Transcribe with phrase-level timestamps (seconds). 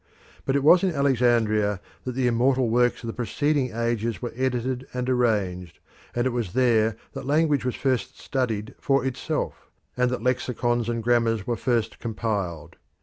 [0.45, 4.87] But it was in Alexandria that the immortal works of the preceding ages were edited
[4.95, 5.77] and arranged,
[6.15, 11.03] and it was there that language was first studied for itself, and that lexicons and
[11.03, 12.77] grammars were first compiled.